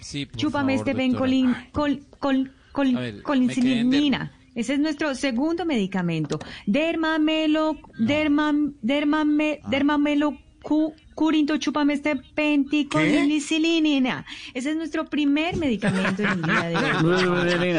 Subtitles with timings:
[0.00, 1.28] Sí, por Chúpame favor, este doctora.
[1.28, 4.32] bencolin, col, col, col, A ver, me colincinina.
[4.58, 6.40] Ese es nuestro segundo medicamento.
[6.66, 9.68] Dermamelo, dermam, dermame, Ah.
[9.70, 14.26] dermamelo, cu, curinto, chúpame este penticolinicilina.
[14.54, 17.76] Ese es nuestro primer medicamento en el día de hoy.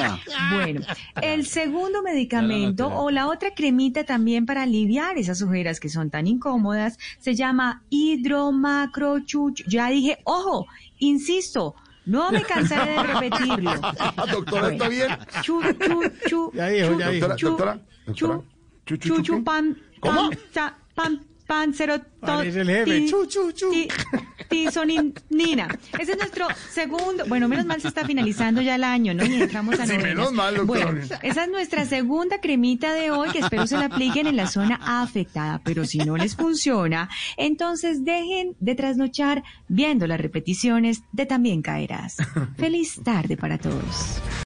[0.53, 0.81] Bueno,
[1.21, 6.27] el segundo medicamento o la otra cremita también para aliviar esas ojeras que son tan
[6.27, 9.63] incómodas se llama hidromacrochuch.
[9.67, 10.65] Ya dije, ojo,
[10.99, 11.75] insisto,
[12.09, 13.71] no me cansaré de repetirlo.
[14.31, 15.17] Doctora, ¿está bien?
[15.43, 17.27] Chu, chu, chu, Ya dijo, chu, ya dijo.
[17.27, 17.79] Doctora, chu, doctora,
[18.13, 18.13] chu.
[18.13, 18.43] Chu,
[18.85, 19.43] chu, chu, chu, chu, ¿qué?
[19.43, 20.29] pan, ¿Cómo?
[20.53, 23.05] pan, pan, pan, cero, Parece el jefe.
[23.09, 23.71] Chu, chu, chu.
[24.49, 25.67] Tisoninina.
[25.97, 29.25] Ese es nuestro segundo, bueno, menos mal se está finalizando ya el año, ¿no?
[29.25, 30.85] Y entramos a Sí, menos mal, doctora.
[30.85, 34.47] Bueno, esa es nuestra segunda cremita de hoy que espero se la apliquen en la
[34.47, 41.25] zona afectada, pero si no les funciona, entonces dejen de trasnochar viendo las repeticiones de
[41.25, 42.17] También Caerás.
[42.57, 44.21] Feliz tarde para todos.